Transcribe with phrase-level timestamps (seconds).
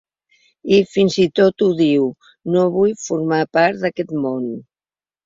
[0.69, 2.07] Si fins i tot ho diu:
[2.55, 4.49] no vull formar part d’aquest món!